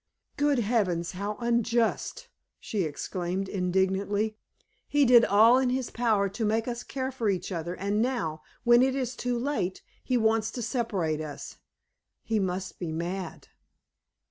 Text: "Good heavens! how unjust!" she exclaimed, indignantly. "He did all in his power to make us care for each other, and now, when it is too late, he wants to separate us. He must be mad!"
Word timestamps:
"Good 0.35 0.57
heavens! 0.57 1.11
how 1.11 1.37
unjust!" 1.39 2.27
she 2.59 2.81
exclaimed, 2.85 3.47
indignantly. 3.47 4.35
"He 4.87 5.05
did 5.05 5.23
all 5.23 5.59
in 5.59 5.69
his 5.69 5.91
power 5.91 6.27
to 6.27 6.43
make 6.43 6.67
us 6.67 6.81
care 6.81 7.11
for 7.11 7.29
each 7.29 7.51
other, 7.51 7.75
and 7.75 8.01
now, 8.01 8.41
when 8.63 8.81
it 8.81 8.95
is 8.95 9.15
too 9.15 9.37
late, 9.37 9.83
he 10.03 10.17
wants 10.17 10.49
to 10.53 10.63
separate 10.63 11.21
us. 11.21 11.57
He 12.23 12.39
must 12.39 12.79
be 12.79 12.91
mad!" 12.91 13.49